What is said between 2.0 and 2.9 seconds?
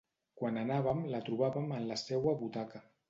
seua butaca.